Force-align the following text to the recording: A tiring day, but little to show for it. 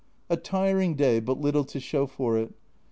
A 0.31 0.35
tiring 0.35 0.95
day, 0.95 1.19
but 1.19 1.39
little 1.39 1.63
to 1.65 1.79
show 1.79 2.07
for 2.07 2.35
it. 2.35 2.51